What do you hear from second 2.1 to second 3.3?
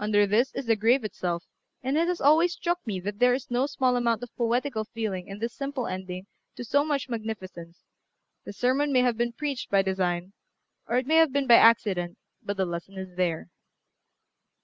always struck me that